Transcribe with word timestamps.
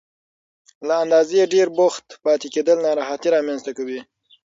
له 0.87 0.93
اندازې 1.03 1.51
ډېر 1.53 1.67
بوخت 1.77 2.05
پاتې 2.25 2.47
کېدل 2.55 2.77
ناراحتي 2.87 3.27
رامنځته 3.35 3.71
کوي. 3.77 3.99